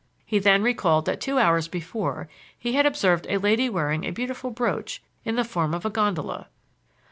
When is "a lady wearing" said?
3.29-4.03